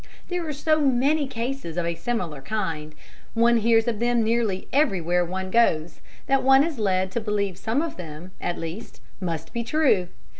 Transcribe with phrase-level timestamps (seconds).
[0.29, 2.95] There are so many cases of a similar kind
[3.35, 7.83] one hears of them nearly everywhere one goes that one is led to believe some
[7.83, 10.07] of them, at least, must be true.